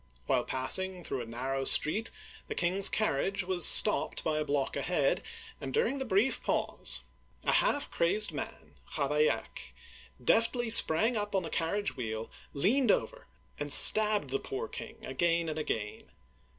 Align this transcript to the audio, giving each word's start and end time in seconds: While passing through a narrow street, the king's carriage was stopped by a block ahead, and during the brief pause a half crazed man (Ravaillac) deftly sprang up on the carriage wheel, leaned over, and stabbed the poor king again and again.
While 0.25 0.45
passing 0.45 1.03
through 1.03 1.21
a 1.21 1.27
narrow 1.27 1.63
street, 1.63 2.09
the 2.47 2.55
king's 2.55 2.89
carriage 2.89 3.43
was 3.43 3.67
stopped 3.67 4.23
by 4.23 4.39
a 4.39 4.43
block 4.43 4.75
ahead, 4.75 5.21
and 5.61 5.71
during 5.71 5.99
the 5.99 6.05
brief 6.05 6.41
pause 6.41 7.03
a 7.43 7.51
half 7.51 7.87
crazed 7.91 8.31
man 8.31 8.77
(Ravaillac) 8.97 9.73
deftly 10.19 10.71
sprang 10.71 11.15
up 11.15 11.35
on 11.35 11.43
the 11.43 11.51
carriage 11.51 11.95
wheel, 11.95 12.31
leaned 12.53 12.89
over, 12.89 13.27
and 13.59 13.71
stabbed 13.71 14.31
the 14.31 14.39
poor 14.39 14.67
king 14.67 15.05
again 15.05 15.47
and 15.47 15.59
again. 15.59 16.09